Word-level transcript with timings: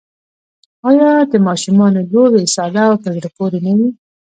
آیا 0.89 1.11
د 1.31 1.33
ماشومانو 1.47 1.99
لوبې 2.11 2.43
ساده 2.55 2.83
او 2.91 2.95
په 3.03 3.09
زړه 3.15 3.29
پورې 3.37 3.59
نه 3.65 3.71
وي؟ 3.77 3.89